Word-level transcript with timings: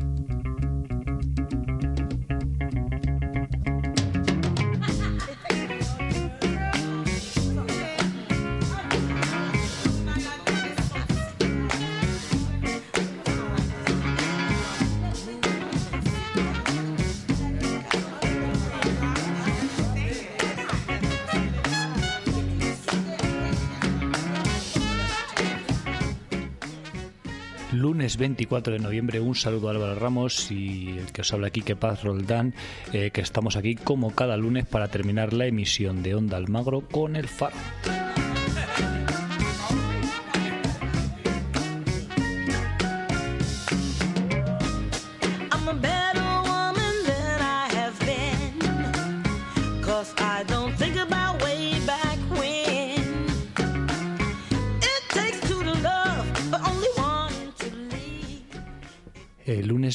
Thank 0.00 0.30
you. 0.30 0.39
Lunes 28.10 28.16
24 28.16 28.72
de 28.72 28.78
noviembre. 28.80 29.20
Un 29.20 29.34
saludo 29.34 29.68
a 29.68 29.72
Álvaro 29.72 29.94
Ramos 29.94 30.50
y 30.50 30.98
el 30.98 31.12
que 31.12 31.20
os 31.20 31.32
habla 31.32 31.48
aquí, 31.48 31.62
que 31.62 31.76
Paz 31.76 32.02
Roldán, 32.02 32.54
eh, 32.92 33.10
que 33.12 33.20
estamos 33.20 33.56
aquí 33.56 33.76
como 33.76 34.14
cada 34.14 34.36
lunes 34.36 34.66
para 34.66 34.88
terminar 34.88 35.32
la 35.32 35.46
emisión 35.46 36.02
de 36.02 36.14
Onda 36.14 36.36
Almagro 36.36 36.80
con 36.80 37.14
el 37.14 37.28
Faro. 37.28 37.54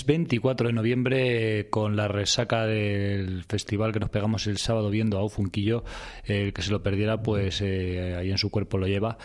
El 0.06 0.12
lunes 0.12 0.28
24 0.28 0.68
de 0.68 0.74
noviembre, 0.74 1.70
con 1.70 1.96
la 1.96 2.08
resaca 2.08 2.66
del 2.66 3.44
festival 3.44 3.92
que 3.92 4.00
nos 4.00 4.10
pegamos 4.10 4.46
el 4.48 4.58
sábado 4.58 4.90
viendo 4.90 5.18
a 5.18 5.24
Ufunquillo, 5.24 5.84
el 6.26 6.54
que 6.54 6.62
se 6.62 6.72
lo 6.72 6.84
perdiera, 6.84 7.22
pues 7.22 7.62
eh, 7.62 8.16
ahí 8.18 8.30
en 8.30 8.38
su 8.38 8.52
cuerpo 8.52 8.78
lo 8.78 8.88
lleva. 8.88 9.18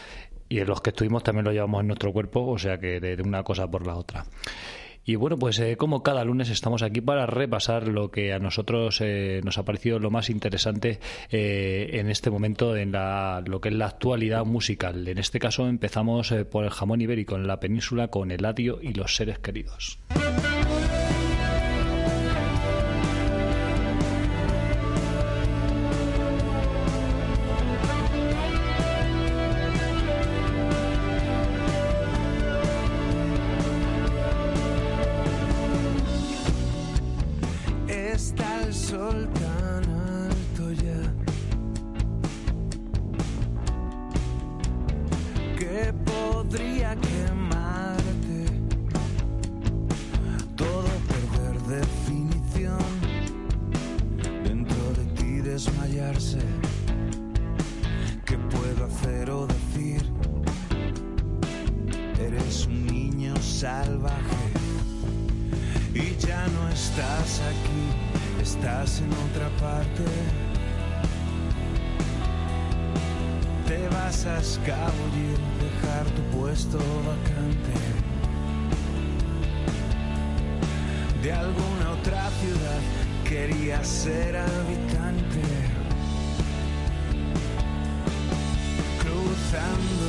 Y 0.48 0.60
los 0.64 0.80
que 0.80 0.90
estuvimos 0.90 1.22
también 1.22 1.44
lo 1.44 1.52
llevamos 1.52 1.82
en 1.82 1.88
nuestro 1.88 2.12
cuerpo, 2.12 2.46
o 2.46 2.58
sea 2.58 2.78
que 2.78 2.98
de, 2.98 3.22
una 3.22 3.42
cosa 3.42 3.70
por 3.70 3.86
la 3.86 3.94
otra. 3.94 4.24
Y 5.04 5.16
bueno, 5.16 5.38
pues 5.38 5.58
eh, 5.58 5.76
como 5.76 6.02
cada 6.02 6.24
lunes 6.24 6.50
estamos 6.50 6.82
aquí 6.82 7.00
para 7.00 7.26
repasar 7.26 7.88
lo 7.88 8.10
que 8.10 8.32
a 8.32 8.38
nosotros 8.38 9.00
eh, 9.00 9.40
nos 9.44 9.58
ha 9.58 9.64
parecido 9.64 9.98
lo 9.98 10.10
más 10.10 10.30
interesante 10.30 11.00
en 11.30 12.10
este 12.10 12.30
momento 12.30 12.76
en 12.76 12.92
la, 12.92 13.42
lo 13.46 13.60
que 13.60 13.68
es 13.70 13.74
la 13.74 13.86
actualidad 13.86 14.44
musical. 14.44 15.06
En 15.08 15.18
este 15.18 15.38
caso 15.38 15.68
empezamos 15.68 16.34
por 16.50 16.64
el 16.64 16.70
jamón 16.70 17.00
ibérico 17.00 17.36
en 17.36 17.46
la 17.46 17.60
península 17.60 18.08
con 18.08 18.30
Eladio 18.30 18.78
y 18.82 18.92
los 18.92 19.16
seres 19.16 19.38
queridos. 19.38 19.98
Querías 83.30 83.86
ser 83.86 84.36
habitante. 84.36 85.40
Cruzando 88.98 90.08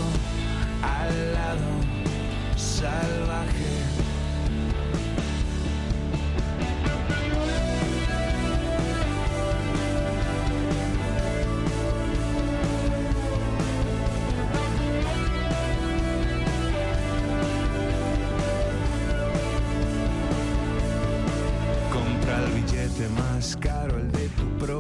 al 0.81 1.33
lado 1.33 1.71
salvaje. 2.57 4.10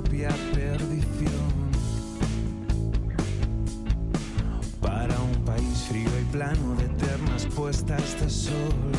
Perdición. 0.03 1.51
Para 4.79 5.19
un 5.19 5.45
país 5.45 5.85
frío 5.89 6.09
y 6.19 6.23
plano 6.31 6.75
de 6.75 6.85
eternas 6.85 7.45
puestas 7.55 8.19
de 8.21 8.29
sol. 8.29 8.91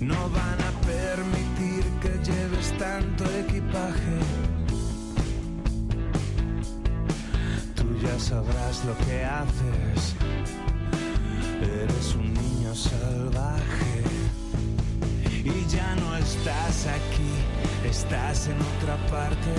No 0.00 0.28
van 0.30 0.60
a 0.60 0.72
permitir 0.86 1.84
que 2.00 2.30
lleves 2.30 2.72
tanto 2.78 3.24
equipaje. 3.44 4.18
Tú 7.74 7.84
ya 8.02 8.18
sabrás 8.18 8.84
lo 8.84 8.96
que 9.06 9.24
haces. 9.24 10.14
Eres 11.60 12.14
un 12.14 12.32
niño 12.32 12.74
salvaje. 12.74 14.04
Y 15.44 15.66
ya 15.68 15.96
no 15.96 16.16
estás 16.16 16.86
aquí, 16.86 17.19
estás 17.84 18.48
en 18.48 18.56
otra 18.60 18.96
parte. 19.08 19.54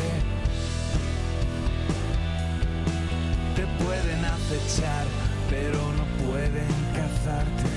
Te 3.56 3.66
pueden 3.84 4.26
acechar, 4.26 5.06
pero 5.50 5.80
no 5.94 6.06
pueden 6.26 6.72
cazarte. 6.94 7.70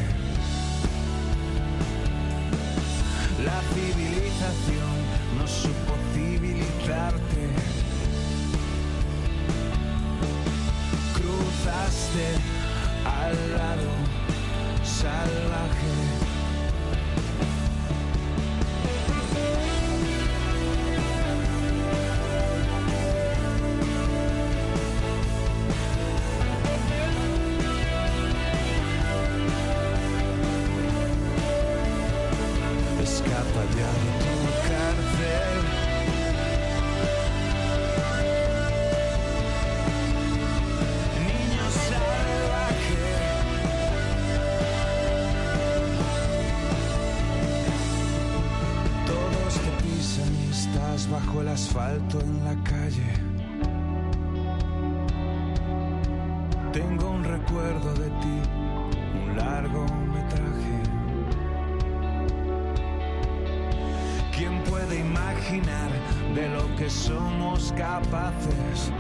La 3.44 3.61
civilización 3.75 4.94
no 5.37 5.46
supo 5.46 5.94
civilizarte. 6.14 7.49
Cruzaste 11.14 12.26
al 13.05 13.52
lado 13.56 13.90
salvaje. 14.85 16.24
Pies 50.75 51.09
bajo 51.11 51.41
el 51.41 51.49
asfalto 51.49 52.21
en 52.21 52.44
la 52.44 52.55
calle. 52.65 53.12
Tengo 56.73 57.11
un 57.11 57.25
recuerdo 57.25 57.94
de 57.94 58.09
ti, 58.21 58.38
un 59.15 59.37
largo 59.37 59.87
metraje. 60.12 60.82
¿Quién 64.37 64.62
puede 64.65 64.99
imaginar 64.99 65.91
de 66.35 66.49
lo 66.49 66.76
que 66.76 66.91
somos 66.91 67.73
capaces? 67.76 68.91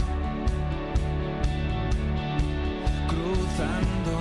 Cruzando 3.08 4.14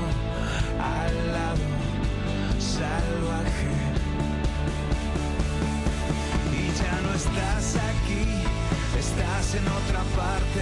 al 0.80 1.32
lado 1.32 1.70
salvaje. 2.60 4.03
Estás 7.33 7.75
aquí, 7.75 8.25
estás 8.97 9.56
en 9.56 9.68
otra 9.68 10.01
parte. 10.15 10.62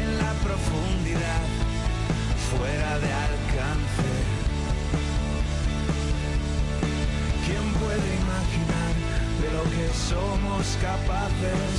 En 0.00 0.18
la 0.18 0.32
profundidad, 0.42 1.44
fuera 2.50 2.98
de 2.98 3.12
alcance. 3.28 4.12
¿Quién 7.46 7.64
puede 7.82 8.08
imaginar 8.24 8.92
de 9.42 9.48
lo 9.56 9.64
que 9.74 9.86
somos 10.10 10.64
capaces? 10.80 11.74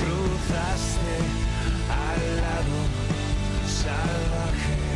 Cruzaste 0.00 1.16
al 1.90 2.36
lado 2.36 2.78
salvaje. 3.66 4.87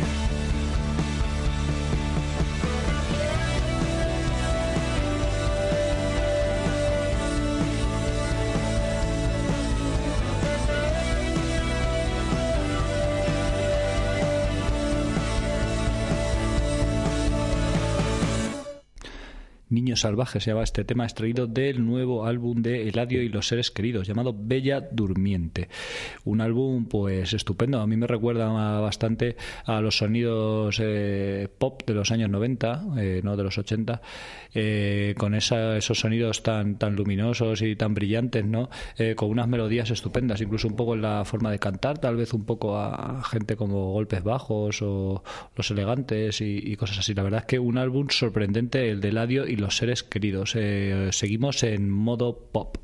Niño 19.73 19.95
Salvaje 19.95 20.39
se 20.39 20.51
llama 20.51 20.63
este 20.63 20.83
tema 20.83 21.03
extraído 21.03 21.47
del 21.47 21.83
nuevo 21.83 22.25
álbum 22.25 22.61
de 22.61 22.87
Eladio 22.87 23.23
y 23.23 23.29
los 23.29 23.47
seres 23.47 23.71
queridos 23.71 24.07
llamado 24.07 24.35
Bella 24.37 24.79
Durmiente. 24.79 25.67
Un 26.25 26.41
álbum 26.41 26.85
pues 26.85 27.33
estupendo, 27.33 27.79
a 27.79 27.87
mí 27.87 27.97
me 27.97 28.05
recuerda 28.05 28.49
bastante 28.79 29.35
a 29.65 29.81
los 29.81 29.97
sonidos 29.97 30.79
eh, 30.79 31.47
pop 31.57 31.81
de 31.87 31.93
los 31.95 32.11
años 32.11 32.29
90, 32.29 32.85
eh, 32.97 33.21
no 33.23 33.35
de 33.35 33.43
los 33.43 33.57
80, 33.57 33.99
eh, 34.53 35.15
con 35.17 35.33
esa, 35.33 35.75
esos 35.75 35.99
sonidos 35.99 36.43
tan, 36.43 36.77
tan 36.77 36.95
luminosos 36.95 37.63
y 37.63 37.75
tan 37.75 37.95
brillantes, 37.95 38.45
¿no? 38.45 38.69
Con 39.15 39.31
unas 39.31 39.47
melodías 39.47 39.89
estupendas, 39.89 40.39
incluso 40.41 40.67
un 40.67 40.75
poco 40.75 40.93
en 40.93 41.01
la 41.01 41.25
forma 41.25 41.49
de 41.49 41.57
cantar, 41.57 41.97
tal 41.97 42.15
vez 42.15 42.33
un 42.33 42.45
poco 42.45 42.77
a 42.77 43.23
gente 43.23 43.55
como 43.55 43.91
Golpes 43.91 44.23
Bajos 44.23 44.81
o 44.83 45.23
Los 45.55 45.71
Elegantes 45.71 46.41
y, 46.41 46.59
y 46.63 46.75
cosas 46.75 46.99
así. 46.99 47.15
La 47.15 47.23
verdad 47.23 47.41
es 47.41 47.45
que 47.47 47.59
un 47.59 47.77
álbum 47.77 48.07
sorprendente, 48.09 48.91
el 48.91 49.01
de 49.01 49.09
Eladio 49.09 49.47
y 49.47 49.62
los 49.63 49.77
seres 49.77 50.03
queridos. 50.03 50.53
Eh, 50.55 51.09
seguimos 51.11 51.63
en 51.63 51.89
modo 51.89 52.37
pop. 52.51 52.77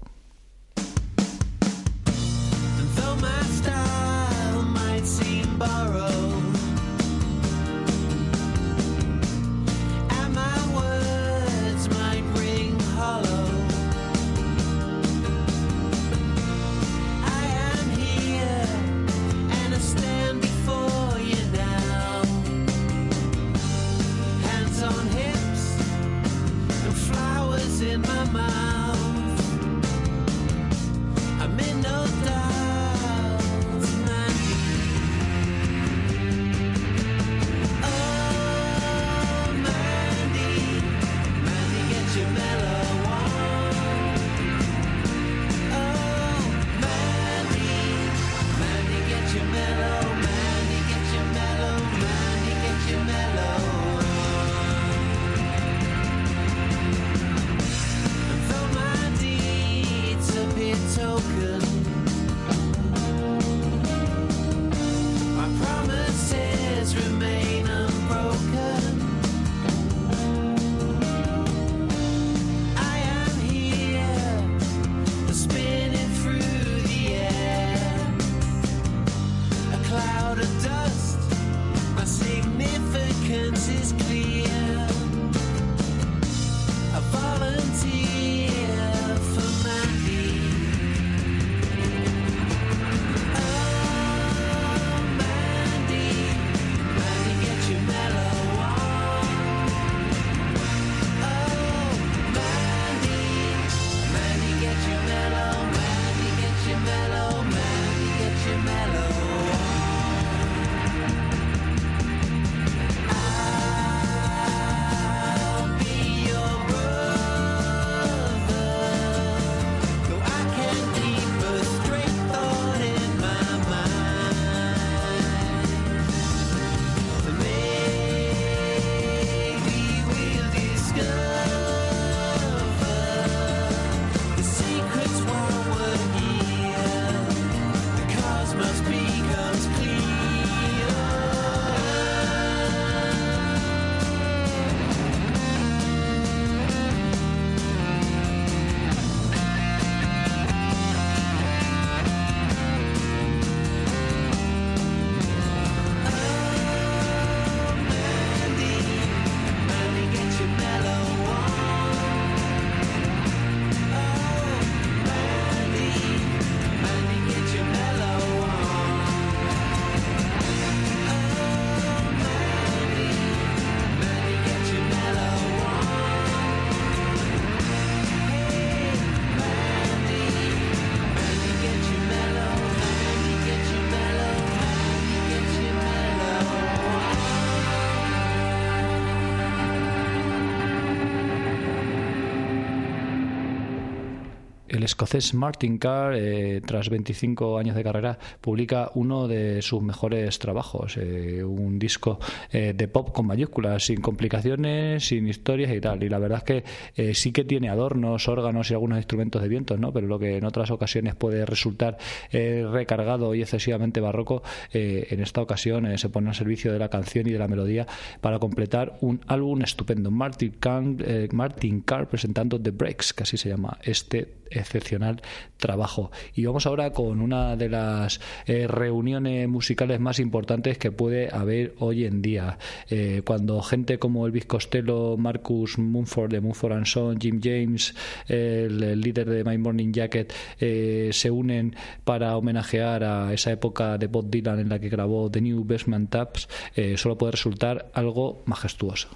El 194.70 194.84
escocés 194.84 195.34
Martin 195.34 195.78
Carr, 195.78 196.16
eh, 196.16 196.62
tras 196.66 196.90
25 196.90 197.58
años 197.58 197.76
de 197.76 197.84
carrera, 197.84 198.18
publica 198.42 198.92
uno 198.96 199.28
de 199.28 199.62
sus 199.62 199.82
mejores 199.82 200.40
trabajos, 200.40 200.98
eh, 200.98 201.44
un 201.44 201.80
disco 201.80 202.20
eh, 202.52 202.74
de 202.76 202.88
pop 202.88 203.12
con 203.12 203.28
mayúsculas, 203.28 203.86
sin 203.86 204.02
complicaciones, 204.02 205.08
sin 205.08 205.28
historias 205.28 205.72
y 205.72 205.82
tal. 205.82 206.04
Y 206.04 206.10
la 206.10 206.20
verdad 206.20 206.40
es 206.40 206.44
que 206.44 207.14
sí 207.14 207.32
que 207.32 207.44
tiene 207.44 207.70
adornos, 207.70 208.28
órganos 208.28 208.70
y 208.72 208.74
algunos 208.74 208.98
instrumentos 208.98 209.42
de 209.42 209.48
vientos, 209.48 209.80
¿no? 209.80 209.92
Pero 209.92 210.08
lo 210.08 210.20
que 210.20 210.38
en 210.38 210.46
otras 210.46 210.72
ocasiones 210.72 211.16
puede 211.16 211.46
resultar 211.46 211.98
recargado 212.32 213.34
y 213.36 213.42
excesivamente 213.42 214.02
barroco, 214.02 214.44
en 214.72 215.20
esta 215.22 215.42
ocasión 215.42 215.98
se 215.98 216.10
pone 216.10 216.30
al 216.30 216.36
servicio 216.36 216.72
de 216.72 216.80
la 216.80 216.90
canción 216.90 217.28
y 217.28 217.32
de 217.32 217.40
la 217.40 217.48
melodía 217.48 217.88
para 218.22 218.40
completar 218.40 218.98
un 219.02 219.22
álbum 219.28 219.62
estupendo. 219.62 220.12
Martin 220.12 220.56
Carr, 220.60 220.84
Martin 221.32 221.82
Carr 221.82 222.08
presentando 222.08 222.60
The 222.60 222.72
Breaks, 222.72 223.14
que 223.14 223.24
así 223.24 223.38
se 223.38 223.50
llama 223.50 223.78
este 223.84 224.40
excepcional 224.60 225.22
trabajo. 225.58 226.12
Y 226.34 226.46
vamos 226.46 226.66
ahora 226.66 226.92
con 226.92 227.22
una 227.22 227.56
de 227.56 227.70
las 227.70 228.20
eh, 228.46 228.68
reuniones 228.68 229.48
musicales 229.48 230.00
más 230.00 230.20
importantes 230.20 230.78
que 230.78 230.92
puede 230.92 231.30
haber 231.34 231.76
hoy 231.80 232.06
en 232.06 232.22
día. 232.22 232.58
Eh, 232.90 233.22
cuando 233.26 233.62
gente 233.62 234.00
como 234.00 234.26
Elvis 234.26 234.46
Costello, 234.46 235.18
Marcus 235.18 235.78
Mumford 235.78 236.32
de 236.32 236.42
Mumford 236.42 236.74
and 236.74 236.86
Son, 236.86 237.20
Jim 237.20 237.40
James, 237.44 237.94
el, 238.28 239.00
líder 239.00 239.30
de 239.30 239.44
My 239.44 239.58
Morning 239.58 239.92
Jacket, 239.92 240.34
eh, 240.60 241.10
se 241.12 241.30
unen 241.30 241.76
para 242.04 242.36
homenajear 242.38 243.04
a 243.04 243.34
esa 243.34 243.52
época 243.52 243.98
de 243.98 244.08
Bob 244.08 244.30
Dylan 244.30 244.60
en 244.60 244.70
la 244.70 244.80
que 244.80 244.90
grabó 244.90 245.30
The 245.30 245.42
New 245.42 245.64
Basement 245.64 246.10
Taps, 246.10 246.48
solo 246.96 247.18
puede 247.18 247.32
resultar 247.34 247.92
algo 247.94 248.42
majestuoso. 248.46 249.10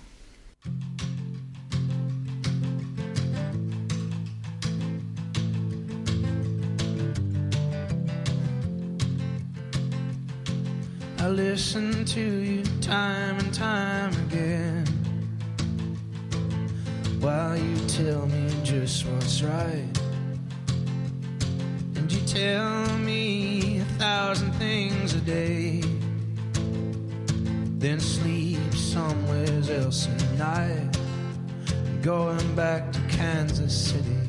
I 11.24 11.30
listen 11.30 12.04
to 12.04 12.20
you 12.20 12.64
time 12.82 13.40
and 13.40 13.54
time 13.54 14.12
again 14.26 14.86
while 17.22 17.56
you 17.56 17.78
tell 17.88 18.28
me 18.28 18.54
just 18.62 19.06
what's 19.06 19.42
right. 19.42 19.88
And 21.96 22.12
you 22.12 22.20
tell 22.28 22.98
me 22.98 23.80
a 23.80 23.86
thousand 23.98 24.52
things 24.56 25.14
a 25.14 25.22
day, 25.22 25.82
then 27.80 28.02
sleep 28.02 28.74
somewhere 28.74 29.62
else 29.72 30.10
at 30.10 30.38
night, 30.38 30.98
going 32.02 32.54
back 32.54 32.92
to 32.92 33.00
Kansas 33.08 33.74
City. 33.74 34.23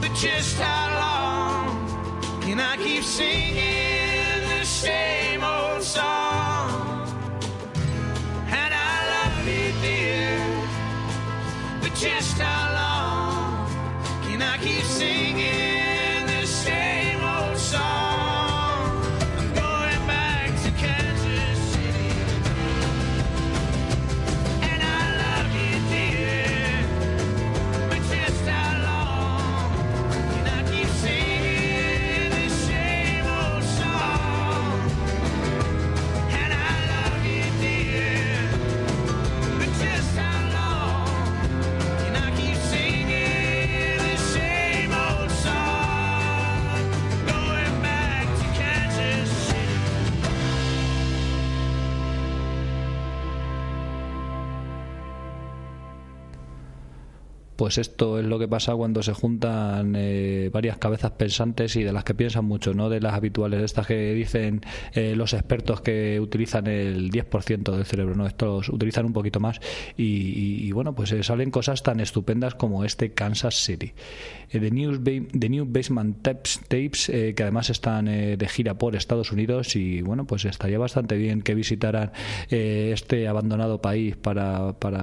But 0.00 0.14
just 0.14 0.58
how 0.58 0.86
long 1.04 2.40
can 2.40 2.60
I 2.60 2.76
keep 2.76 3.02
singing 3.02 4.48
the 4.48 4.64
same 4.64 5.42
old 5.42 5.82
song? 5.82 7.06
And 8.48 8.72
I 8.74 8.94
love 9.12 9.46
you, 9.46 9.72
dear. 9.82 10.38
But 11.82 11.94
just 11.94 12.38
how 12.38 12.72
long 12.72 12.77
pues 57.58 57.76
esto 57.76 58.20
es 58.20 58.24
lo 58.24 58.38
que 58.38 58.46
pasa 58.46 58.76
cuando 58.76 59.02
se 59.02 59.12
juntan 59.12 59.94
eh, 59.96 60.48
varias 60.52 60.78
cabezas 60.78 61.10
pensantes 61.10 61.74
y 61.74 61.82
de 61.82 61.92
las 61.92 62.04
que 62.04 62.14
piensan 62.14 62.44
mucho, 62.44 62.72
no 62.72 62.88
de 62.88 63.00
las 63.00 63.14
habituales, 63.14 63.60
estas 63.64 63.88
que 63.88 64.14
dicen 64.14 64.60
eh, 64.94 65.16
los 65.16 65.32
expertos 65.34 65.80
que 65.80 66.20
utilizan 66.20 66.68
el 66.68 67.10
10% 67.10 67.74
del 67.74 67.84
cerebro, 67.84 68.14
no, 68.14 68.28
estos 68.28 68.68
utilizan 68.68 69.06
un 69.06 69.12
poquito 69.12 69.40
más 69.40 69.60
y, 69.96 70.70
bueno, 70.70 70.94
pues 70.94 71.10
eh, 71.10 71.24
salen 71.24 71.50
cosas 71.50 71.82
tan 71.82 71.98
estupendas 71.98 72.54
como 72.54 72.84
este 72.84 73.12
Kansas 73.12 73.56
City. 73.56 73.92
Eh, 74.50 74.60
The, 74.60 74.70
News 74.70 75.02
Ba- 75.02 75.26
The 75.36 75.48
New 75.48 75.66
Basement 75.68 76.22
Tapes, 76.22 76.60
tapes 76.68 77.06
que 77.08 77.42
además 77.42 77.70
están 77.70 78.04
de 78.04 78.48
gira 78.48 78.74
por 78.78 78.94
Estados 78.94 79.32
Unidos 79.32 79.74
y 79.74 80.00
bueno, 80.02 80.28
pues 80.28 80.44
estaría 80.44 80.78
bastante 80.78 81.16
bien 81.16 81.42
que 81.42 81.56
visitaran 81.56 82.12
este 82.50 83.26
abandonado 83.26 83.82
país 83.82 84.14
para, 84.16 84.74
para 84.78 85.02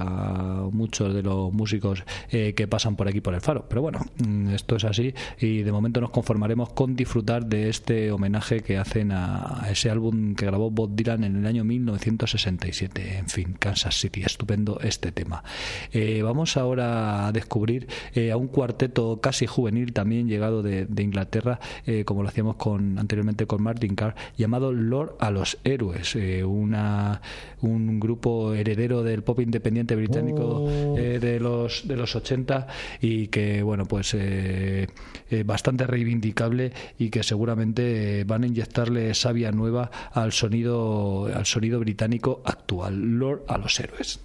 muchos 0.71 1.13
de 1.13 1.21
los 1.21 1.51
músicos 1.51 2.05
eh, 2.31 2.53
que 2.55 2.67
pasan 2.67 2.95
por 2.95 3.07
aquí 3.07 3.21
por 3.21 3.33
el 3.33 3.41
faro. 3.41 3.65
Pero 3.69 3.81
bueno, 3.81 3.99
mm, 4.25 4.49
esto 4.49 4.75
es 4.77 4.85
así 4.85 5.13
y 5.39 5.63
de 5.63 5.71
momento 5.71 6.01
nos 6.01 6.09
conformaremos 6.09 6.69
con 6.69 6.95
disfrutar 6.95 7.45
de 7.45 7.69
este 7.69 8.11
homenaje 8.11 8.61
que 8.61 8.77
hacen 8.77 9.11
a, 9.11 9.67
ese 9.69 9.89
álbum 9.89 10.35
que 10.35 10.45
grabó 10.45 10.71
Bob 10.71 10.95
Dylan 10.95 11.23
en 11.23 11.35
el 11.37 11.45
año 11.45 11.63
1967. 11.63 13.17
En 13.17 13.29
fin, 13.29 13.55
Kansas 13.59 13.99
City, 13.99 14.23
estupendo 14.23 14.79
este 14.81 15.11
tema. 15.11 15.43
Eh, 15.91 16.21
vamos 16.23 16.57
ahora 16.57 17.27
a 17.27 17.31
descubrir 17.31 17.87
eh, 18.13 18.31
a 18.31 18.37
un 18.37 18.47
cuarteto 18.47 19.19
casi 19.21 19.45
juvenil 19.45 19.93
también 19.93 20.27
llegado 20.27 20.63
de, 20.63 20.85
de 20.85 21.03
Inglaterra, 21.03 21.59
eh, 21.85 22.05
como 22.05 22.23
lo 22.23 22.29
hacíamos 22.29 22.55
con, 22.55 22.97
anteriormente 22.97 23.45
con 23.45 23.61
Martin 23.61 23.95
Carr, 23.95 24.15
llamado 24.37 24.71
Lord 24.71 25.15
a 25.19 25.31
los 25.31 25.57
Héroes, 25.63 26.15
eh, 26.15 26.43
una, 26.43 27.21
un 27.65 27.99
grupo 27.99 28.53
heredero 28.53 29.03
del 29.03 29.23
pop 29.23 29.39
independiente 29.39 29.95
británico 29.95 30.65
eh, 30.69 31.19
de 31.19 31.39
los 31.39 31.87
de 31.87 31.95
los 31.95 32.15
80 32.15 32.67
y 33.01 33.27
que 33.27 33.63
bueno 33.63 33.85
pues 33.85 34.13
eh, 34.13 34.87
eh, 35.29 35.43
bastante 35.43 35.87
reivindicable 35.87 36.71
y 36.97 37.09
que 37.09 37.23
seguramente 37.23 38.23
van 38.25 38.43
a 38.43 38.47
inyectarle 38.47 39.13
savia 39.13 39.51
nueva 39.51 39.91
al 40.11 40.31
sonido 40.31 41.25
al 41.33 41.45
sonido 41.45 41.79
británico 41.79 42.41
actual 42.45 43.17
Lord 43.19 43.43
a 43.47 43.57
los 43.57 43.79
héroes 43.79 44.19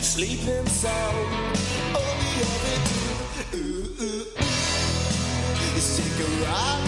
and 0.00 0.06
sleeping 0.06 0.66
sound. 0.66 1.56
All 1.94 2.14
we 2.20 2.28
ever 2.48 2.76
do 2.88 3.00
ooh, 3.56 3.84
ooh, 4.00 4.24
ooh, 4.32 5.76
is 5.76 5.88
take 5.98 6.18
a 6.20 6.30
ride 6.42 6.79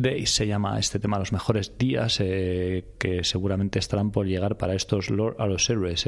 Days 0.00 0.30
se 0.30 0.46
llama 0.46 0.78
este 0.78 1.00
tema, 1.00 1.18
los 1.18 1.32
mejores 1.32 1.76
días 1.76 2.20
eh, 2.20 2.84
que 2.98 3.24
seguramente 3.24 3.80
estarán 3.80 4.12
por 4.12 4.28
llegar 4.28 4.56
para 4.56 4.74
estos 4.74 5.10
Lord 5.10 5.34
a 5.40 5.46
los 5.46 5.68
héroes. 5.68 6.06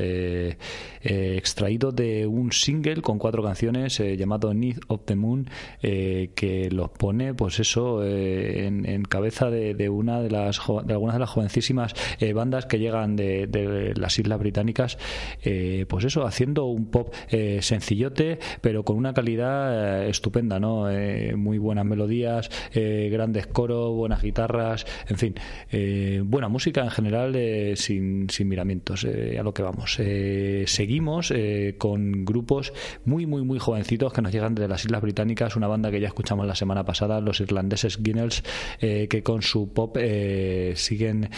extraído 1.03 1.91
de 1.91 2.25
un 2.29 2.53
single 2.53 3.03
con 3.03 3.19
cuatro 3.19 3.43
canciones 3.43 3.99
eh, 3.99 4.17
llamado 4.17 4.55
Need 4.55 4.79
of 4.87 5.01
the 5.07 5.17
Moon, 5.17 5.51
eh, 5.83 6.31
que 6.37 6.71
los 6.71 6.91
pone, 6.91 7.35
pues 7.35 7.59
eso, 7.59 8.05
en, 8.05 9.03
cabeza 9.09 9.51
de, 9.51 9.89
una 9.89 10.21
de 10.21 10.31
las 10.31 10.61
de 10.85 10.93
algunas 10.93 11.17
de 11.17 11.21
las 11.21 11.31
jovencísimas 11.31 11.95
bandas 12.33 12.67
que 12.67 12.79
llegan 12.79 13.17
de, 13.17 13.49
de 13.49 13.93
las 13.97 14.17
Islas 14.19 14.39
Británicas, 14.39 14.99
pues 15.89 16.05
eso, 16.05 16.25
haciendo 16.25 16.67
un 16.67 16.91
pop 16.91 17.13
sencillote, 17.61 18.39
pero 18.61 18.85
con 18.85 18.97
una 18.97 19.13
calidad 19.15 20.07
estupenda, 20.07 20.61
¿no? 20.61 20.87
Muy 21.37 21.59
buenas 21.59 21.85
melodías, 21.85 22.51
grandes 22.73 23.49
coros, 23.49 23.80
buenas 23.89 24.23
guitarras, 24.23 24.87
en 25.09 25.17
fin, 25.17 25.35
eh, 25.71 26.23
buena 26.25 26.49
música 26.49 26.83
en 26.83 26.91
general 26.91 27.35
eh, 27.35 27.75
sin, 27.77 28.29
sin 28.31 28.49
miramientos, 28.49 29.05
eh, 29.05 29.39
a 29.39 29.43
lo 29.43 29.55
que 29.55 29.63
vamos. 29.63 29.99
Seguimos 30.67 31.33
con 31.79 32.25
grupos 32.25 32.73
muy, 33.05 33.27
muy, 33.27 33.43
muy 33.43 33.59
jovencitos 33.59 34.13
que 34.13 34.23
nos 34.23 34.33
llegan 34.33 34.55
de 34.55 34.69
las 34.69 34.85
Islas 34.85 35.03
Británicas, 35.03 35.57
una 35.57 35.67
banda 35.67 35.91
que 35.91 36.01
ya 36.01 36.09
escuchamos 36.09 36.47
la 36.47 36.55
semana 36.55 36.85
pasada, 36.85 37.21
los 37.21 37.41
irlandeses 37.41 38.03
Guinness, 38.03 38.43
que 38.79 39.23
con 39.23 39.43
su 39.43 39.73
pop 39.73 39.97
siguen 40.75 41.31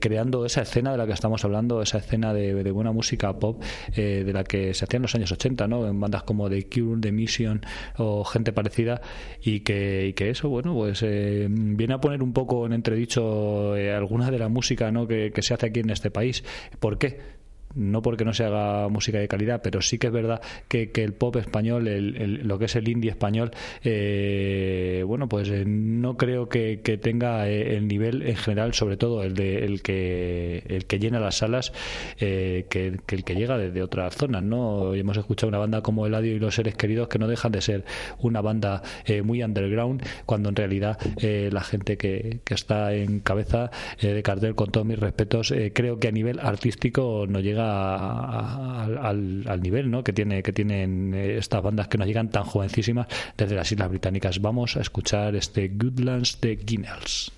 creando 0.00 0.46
esa 0.46 0.62
escena 0.62 0.92
de 0.92 0.98
la 0.98 1.06
que 1.06 1.12
estamos 1.12 1.44
hablando, 1.44 1.82
esa 1.82 1.98
escena 1.98 2.32
de, 2.32 2.70
buena 2.72 2.92
música 2.92 3.38
pop 3.38 3.62
de 3.94 4.32
la 4.32 4.44
que 4.44 4.74
se 4.74 4.84
hacía 4.84 4.96
en 4.96 5.02
los 5.02 5.14
años 5.14 5.32
80, 5.32 5.66
¿no? 5.68 5.86
En 5.86 6.00
bandas 6.00 6.22
como 6.22 6.48
The 6.48 6.68
Cure, 6.68 7.00
The 7.00 7.12
Mission 7.12 7.60
o 7.96 8.24
gente 8.24 8.52
parecida 8.52 9.00
y 9.42 9.60
que, 9.60 10.08
y 10.08 10.12
que 10.12 10.30
eso, 10.30 10.48
bueno, 10.48 10.74
pues 10.74 11.02
eh, 11.02 11.48
viene 11.82 11.94
a 11.94 12.00
poner 12.00 12.22
un 12.22 12.32
poco 12.32 12.64
en 12.64 12.72
entredicho 12.72 13.76
eh, 13.76 13.92
alguna 13.92 14.30
de 14.30 14.38
la 14.38 14.48
música 14.48 14.92
¿no? 14.92 15.08
que, 15.08 15.32
que 15.32 15.42
se 15.42 15.52
hace 15.52 15.66
aquí 15.66 15.80
en 15.80 15.90
este 15.90 16.12
país. 16.12 16.44
¿Por 16.78 16.96
qué? 16.96 17.41
No 17.74 18.02
porque 18.02 18.24
no 18.24 18.32
se 18.32 18.44
haga 18.44 18.88
música 18.88 19.18
de 19.18 19.28
calidad, 19.28 19.60
pero 19.62 19.80
sí 19.80 19.98
que 19.98 20.08
es 20.08 20.12
verdad 20.12 20.40
que, 20.68 20.90
que 20.90 21.04
el 21.04 21.12
pop 21.12 21.36
español, 21.36 21.88
el, 21.88 22.46
lo 22.46 22.58
que 22.58 22.66
es 22.66 22.76
el 22.76 22.88
indie 22.88 23.10
español, 23.10 23.50
eh, 23.82 25.04
bueno, 25.06 25.28
pues 25.28 25.48
eh, 25.48 25.64
no 25.66 26.16
creo 26.16 26.48
que, 26.48 26.80
tenga 27.02 27.48
eh, 27.48 27.76
el 27.76 27.88
nivel 27.88 28.22
en 28.22 28.36
general, 28.36 28.74
sobre 28.74 28.96
todo 28.96 29.22
el 29.22 29.34
de 29.34 29.64
el 29.64 29.82
que 29.82 30.62
el 30.68 30.86
que 30.86 30.98
llena 30.98 31.20
las 31.20 31.36
salas, 31.36 31.72
eh, 32.18 32.66
que, 32.68 32.98
el 33.08 33.24
que 33.24 33.34
llega 33.34 33.58
desde 33.58 33.82
otras 33.82 34.14
zonas, 34.14 34.42
¿no? 34.42 34.94
Hemos 34.94 35.16
escuchado 35.16 35.48
una 35.48 35.58
banda 35.58 35.80
como 35.82 36.06
Eladio 36.06 36.34
y 36.34 36.38
los 36.38 36.54
seres 36.54 36.74
queridos 36.76 37.08
que 37.08 37.18
no 37.18 37.26
dejan 37.26 37.52
de 37.52 37.60
ser 37.60 37.84
una 38.18 38.40
banda 38.40 38.82
eh, 39.06 39.22
muy 39.22 39.42
underground, 39.42 40.02
cuando 40.26 40.48
en 40.48 40.56
realidad 40.56 40.98
la 41.22 41.62
gente 41.62 41.96
que, 41.96 42.40
que 42.44 42.54
está 42.54 42.94
en 42.94 43.20
cabeza 43.20 43.70
de 44.00 44.22
cartel, 44.22 44.54
con 44.54 44.70
todos 44.70 44.86
mis 44.86 44.98
respetos, 44.98 45.52
creo 45.72 45.98
que 45.98 46.08
a 46.08 46.12
nivel 46.12 46.38
artístico 46.40 47.26
no 47.28 47.40
llega 47.40 47.61
al 47.62 49.60
nivel 49.62 49.90
¿no? 49.90 50.02
que 50.02 50.12
tiene 50.12 50.42
que 50.42 50.52
tienen 50.52 51.14
eh, 51.14 51.38
estas 51.38 51.62
bandas 51.62 51.88
que 51.88 51.98
nos 51.98 52.06
llegan 52.06 52.28
tan 52.30 52.44
jovencísimas 52.44 53.06
desde 53.36 53.54
las 53.54 53.70
Islas 53.70 53.90
Británicas. 53.90 54.40
Vamos 54.40 54.76
a 54.76 54.80
escuchar 54.80 55.34
este 55.34 55.68
Goodlands 55.68 56.40
de 56.40 56.56
Guinness. 56.56 57.32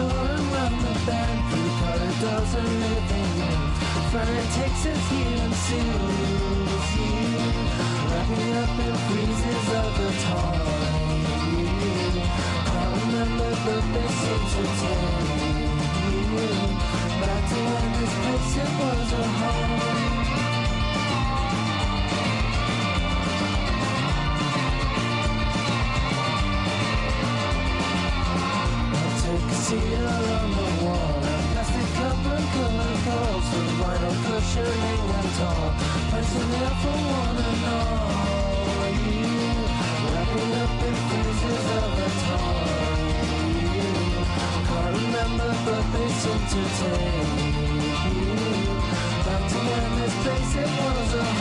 The 0.00 0.06
door 0.06 0.70
the 0.82 0.92
bend, 1.06 1.40
through 1.50 1.70
corridors 1.78 2.52
and 2.54 2.70
living 2.80 3.30
rooms. 3.38 3.78
Fire 4.12 4.46
takes 4.56 4.82
us 4.86 5.02
here 5.10 5.40
and 5.44 5.54
seals 5.64 6.88
you, 6.96 7.14
wrapping 8.08 8.52
up 8.62 8.72
in 8.86 8.94
freezes 9.06 9.68
of 9.80 9.90
the 9.98 10.08
time. 10.24 10.70
Can't 12.70 12.92
remember, 13.02 13.50
but 13.64 13.84
they 13.92 14.08
seem 14.20 14.42
to 14.52 14.62
take 14.80 15.10
you 16.12 16.48
back 17.20 17.42
to 17.50 17.58
when 17.70 17.86
this 17.98 18.14
place 18.20 18.56
it 18.56 18.70
was 18.80 19.12
a 19.12 19.22
home. 19.38 20.19
Vinyl 34.60 34.90
cushioning 34.90 35.10
and 35.18 35.30
tall 35.36 35.72
Pressing 36.10 36.52
all 37.20 37.90
You 39.00 39.34
up 40.62 40.82
in 40.88 40.96
pieces 41.10 41.66
of 41.78 41.98
a 41.98 42.10
You 43.60 43.88
Can't 44.68 44.94
remember 45.02 45.50
to 46.52 46.60
take 46.80 47.30
you 48.14 48.30
Back 49.24 49.42
to 49.50 49.58
when 49.68 49.88
this 50.00 50.14
place 50.22 50.54
it 50.56 50.70
was 50.80 51.14
a 51.14 51.39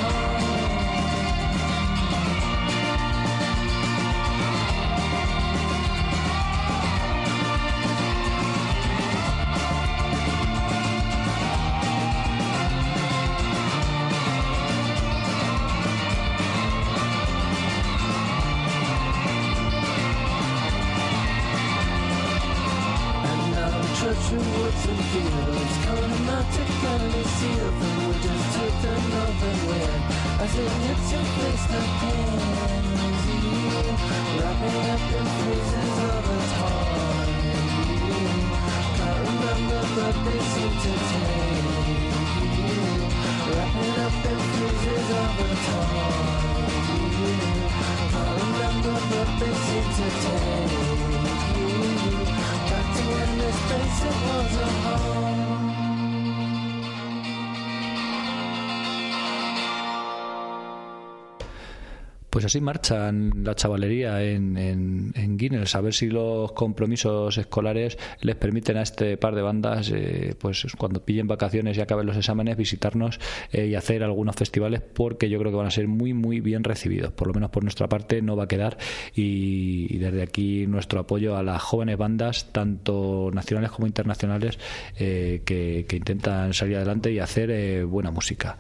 Pues 62.39 62.45
así 62.45 62.62
marchan 62.62 63.43
la 63.43 63.54
chavalería 63.54 64.23
en, 64.23 64.56
en, 64.56 65.38
Guinness, 65.38 65.75
a 65.75 65.82
ver 65.82 65.93
si 65.93 66.08
los 66.08 66.54
compromisos 66.54 67.38
escolares 67.38 67.97
les 68.21 68.38
permiten 68.38 68.78
a 68.78 68.84
este 68.84 69.17
par 69.17 69.36
de 69.36 69.41
bandas, 69.41 69.91
eh, 69.93 70.36
pues 70.39 70.65
cuando 70.78 71.04
pillen 71.04 71.28
vacaciones 71.28 71.78
y 71.78 71.82
acaben 71.82 72.06
los 72.06 72.15
exámenes, 72.15 72.56
visitarnos 72.56 73.19
eh, 73.52 73.65
y 73.67 73.75
hacer 73.75 74.06
algunos 74.06 74.38
festivales, 74.38 74.80
porque 74.80 75.30
yo 75.30 75.38
creo 75.38 75.52
que 75.52 75.58
van 75.58 75.67
a 75.67 75.71
ser 75.71 75.89
muy, 75.89 76.13
muy 76.13 76.39
bien 76.39 76.63
recibidos. 76.63 77.12
Por 77.12 77.28
lo 77.28 77.34
menos 77.34 77.49
por 77.49 77.63
nuestra 77.63 77.89
parte 77.89 78.21
no 78.21 78.38
va 78.38 78.45
a 78.45 78.47
quedar. 78.47 78.78
Y, 79.13 79.97
desde 79.97 80.21
aquí 80.21 80.65
nuestro 80.65 81.02
apoyo 81.02 81.36
a 81.36 81.43
las 81.43 81.62
jóvenes 81.62 81.97
bandas, 81.97 82.54
tanto 82.54 83.32
nacionales 83.34 83.71
como 83.71 83.86
internacionales, 83.86 84.60
eh, 84.97 85.41
que, 85.43 85.86
intentan 85.91 86.54
salir 86.54 86.78
adelante 86.78 87.12
y 87.12 87.19
hacer 87.19 87.52
eh, 87.52 87.84
buena 87.84 88.12
música. 88.12 88.58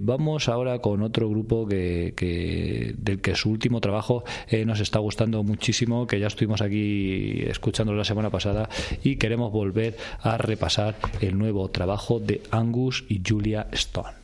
Vamos 0.00 0.48
ahora 0.48 0.78
con 0.78 1.02
otro 1.02 1.28
grupo 1.28 1.66
que, 1.66 2.14
que 2.16 2.83
del 2.96 3.20
que 3.20 3.34
su 3.34 3.50
último 3.50 3.80
trabajo 3.80 4.24
eh, 4.48 4.64
nos 4.64 4.80
está 4.80 4.98
gustando 4.98 5.42
muchísimo, 5.42 6.06
que 6.06 6.20
ya 6.20 6.26
estuvimos 6.26 6.60
aquí 6.60 7.42
escuchando 7.46 7.94
la 7.94 8.04
semana 8.04 8.30
pasada 8.30 8.68
y 9.02 9.16
queremos 9.16 9.52
volver 9.52 9.96
a 10.20 10.36
repasar 10.38 10.96
el 11.20 11.38
nuevo 11.38 11.68
trabajo 11.70 12.20
de 12.20 12.42
Angus 12.50 13.04
y 13.08 13.22
Julia 13.26 13.66
Stone. 13.72 14.23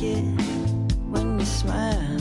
When 0.00 1.38
you 1.38 1.44
smile. 1.44 2.16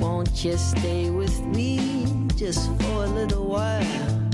Won't 0.00 0.44
you 0.44 0.56
stay 0.56 1.10
with 1.10 1.40
me 1.42 2.06
just 2.36 2.70
for 2.82 3.04
a 3.04 3.08
little 3.08 3.46
while? 3.46 4.25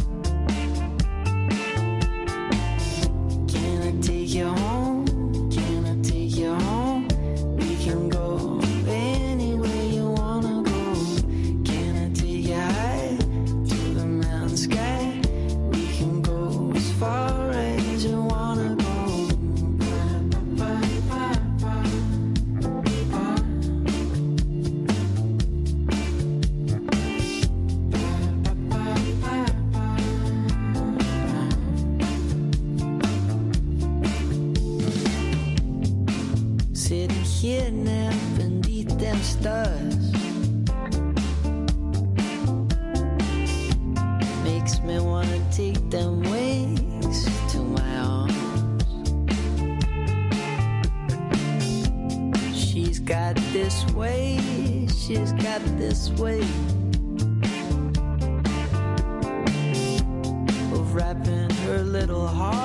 Got 53.13 53.37
this 53.53 53.85
way, 53.93 54.39
she's 54.97 55.35
got 55.35 55.61
this 55.77 56.09
way. 56.13 56.41
Of 60.73 60.95
wrapping 60.95 61.51
her 61.67 61.83
little 61.83 62.27
heart 62.27 62.62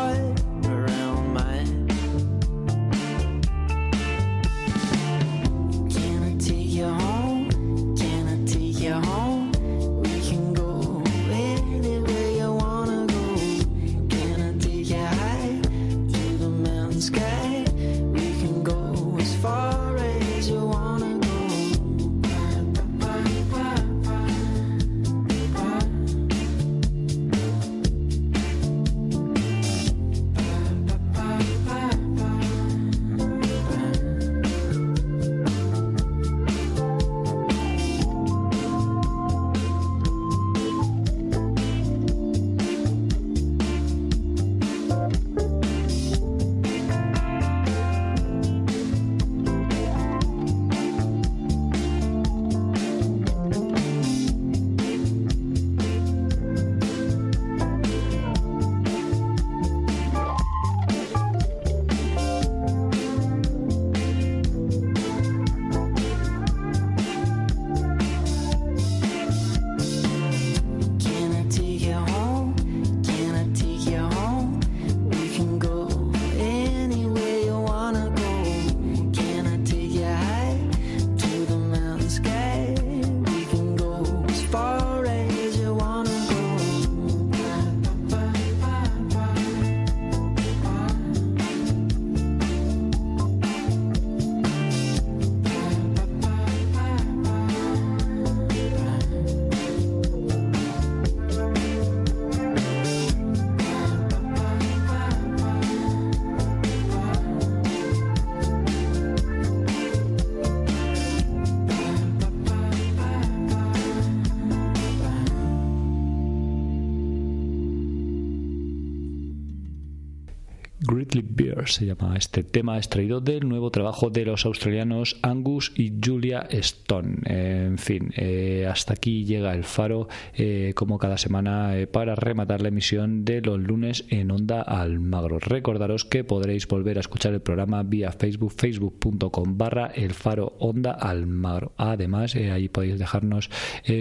Se 121.66 121.86
llama 121.88 122.16
este 122.16 122.44
tema 122.44 122.78
extraído 122.78 123.22
del 123.22 123.50
nuevo 123.50 123.72
trabajo 123.72 124.12
de 124.12 124.24
los 124.24 124.46
australianos 124.46 125.18
Angus 125.24 125.72
y 125.76 125.92
Julia 126.04 126.46
Stone. 126.52 127.18
En 127.26 127.80
fin, 127.80 128.14
eh, 128.16 128.68
hasta 128.70 128.94
aquí 128.94 129.26
llega 129.26 129.56
el 129.56 129.64
faro 129.64 130.08
eh, 130.36 130.74
como 130.76 131.00
cada 131.00 131.18
semana 131.18 131.76
eh, 131.76 131.88
para 131.88 132.14
rematar 132.14 132.62
la 132.62 132.68
emisión 132.68 133.26
de 133.26 133.42
los 133.42 133.60
lunes 133.60 134.06
en 134.10 134.30
Onda 134.30 134.62
Almagro. 134.62 135.40
Recordaros 135.40 136.06
que 136.06 136.24
podréis 136.24 136.68
volver 136.68 136.98
a 136.98 137.00
escuchar 137.00 137.34
el 137.34 137.42
programa 137.42 137.82
vía 137.82 138.12
Facebook, 138.12 138.54
facebook.com 138.56 139.58
barra 139.58 139.88
el 139.88 140.14
faro 140.14 140.54
Onda 140.60 140.92
Almagro. 140.92 141.74
Además, 141.78 142.36
ahí 142.36 142.70
podéis 142.70 143.00
dejarnos 143.00 143.50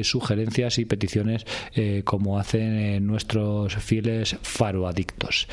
sugerencias 0.02 0.79
y 0.79 0.85
peticiones 0.85 1.46
como 2.05 2.38
hacen 2.38 3.07
nuestros 3.07 3.74
fieles 3.76 4.37
faroadictos. 4.42 5.48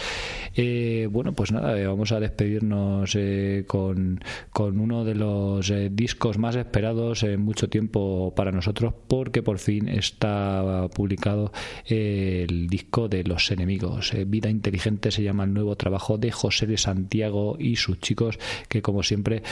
Bueno, 1.09 1.33
pues 1.33 1.52
eh, 1.59 1.85
vamos 1.85 2.11
a 2.11 2.19
despedirnos 2.19 3.15
eh, 3.15 3.63
con, 3.67 4.19
con 4.51 4.79
uno 4.79 5.03
de 5.03 5.15
los 5.15 5.69
eh, 5.69 5.89
discos 5.91 6.37
más 6.37 6.55
esperados 6.55 7.23
en 7.23 7.41
mucho 7.41 7.69
tiempo 7.69 8.33
para 8.35 8.51
nosotros 8.51 8.93
porque 9.07 9.43
por 9.43 9.59
fin 9.59 9.87
está 9.87 10.87
publicado 10.93 11.51
el 11.85 12.67
disco 12.67 13.07
de 13.07 13.23
Los 13.23 13.51
Enemigos. 13.51 14.13
Vida 14.27 14.49
Inteligente 14.49 15.11
se 15.11 15.23
llama 15.23 15.43
el 15.43 15.53
nuevo 15.53 15.75
trabajo 15.75 16.17
de 16.17 16.31
José 16.31 16.67
de 16.67 16.77
Santiago 16.77 17.57
y 17.59 17.75
sus 17.75 17.99
chicos 17.99 18.39
que 18.67 18.81
como 18.81 19.03
siempre 19.03 19.43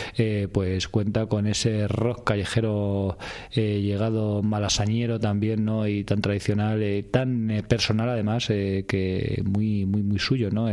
pues 0.51 0.87
cuenta 0.87 1.25
con 1.27 1.47
ese 1.47 1.87
rock 1.87 2.23
callejero 2.23 3.17
llegado 3.53 4.41
malasañero 4.43 5.19
también 5.19 5.65
no 5.65 5.87
y 5.87 6.03
tan 6.03 6.21
tradicional 6.21 7.05
tan 7.11 7.63
personal 7.67 8.09
además 8.09 8.47
que 8.47 9.41
muy 9.45 9.85
muy 9.85 10.03
muy 10.03 10.19
suyo 10.19 10.49
no 10.51 10.69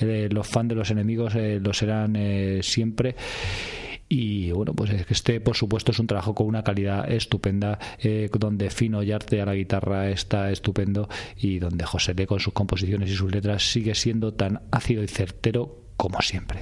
los 0.00 0.46
fans 0.54 0.68
de 0.68 0.74
los 0.76 0.90
enemigos 0.90 1.34
eh, 1.34 1.58
lo 1.60 1.72
serán 1.72 2.14
eh, 2.16 2.60
siempre 2.62 3.16
y 4.08 4.52
bueno, 4.52 4.74
pues 4.74 4.90
este, 5.10 5.40
por 5.40 5.56
supuesto, 5.56 5.90
es 5.90 5.98
un 5.98 6.06
trabajo 6.06 6.34
con 6.34 6.46
una 6.46 6.62
calidad 6.62 7.10
estupenda, 7.10 7.80
eh, 7.98 8.30
donde 8.38 8.70
Fino 8.70 9.02
Yarte 9.02 9.40
a 9.40 9.46
la 9.46 9.54
guitarra 9.54 10.08
está 10.08 10.52
estupendo 10.52 11.08
y 11.36 11.58
donde 11.58 11.84
José 11.84 12.14
Le 12.14 12.26
con 12.26 12.38
sus 12.38 12.52
composiciones 12.52 13.10
y 13.10 13.14
sus 13.16 13.32
letras 13.32 13.72
sigue 13.72 13.94
siendo 13.94 14.32
tan 14.34 14.60
ácido 14.70 15.02
y 15.02 15.08
certero 15.08 15.80
como 15.96 16.20
siempre. 16.20 16.60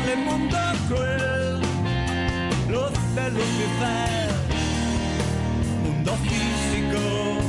Miserable 0.00 0.16
mundo 0.16 0.56
cruel, 0.88 1.60
luz 2.68 3.14
de 3.14 3.30
Lucifer, 3.30 4.30
mundo 5.84 6.12
físico. 6.16 7.39